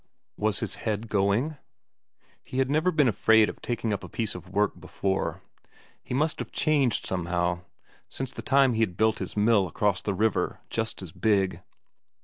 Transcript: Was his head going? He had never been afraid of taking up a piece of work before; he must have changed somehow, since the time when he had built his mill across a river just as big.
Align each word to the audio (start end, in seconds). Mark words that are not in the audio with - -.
Was 0.35 0.61
his 0.61 0.73
head 0.81 1.09
going? 1.09 1.57
He 2.43 2.57
had 2.57 2.71
never 2.71 2.89
been 2.91 3.07
afraid 3.07 3.49
of 3.49 3.61
taking 3.61 3.93
up 3.93 4.03
a 4.03 4.09
piece 4.09 4.33
of 4.33 4.49
work 4.49 4.79
before; 4.79 5.43
he 6.01 6.15
must 6.15 6.39
have 6.39 6.51
changed 6.51 7.05
somehow, 7.05 7.59
since 8.09 8.31
the 8.31 8.41
time 8.41 8.71
when 8.71 8.75
he 8.77 8.81
had 8.81 8.97
built 8.97 9.19
his 9.19 9.37
mill 9.37 9.67
across 9.67 10.01
a 10.07 10.13
river 10.15 10.59
just 10.71 11.03
as 11.03 11.11
big. 11.11 11.61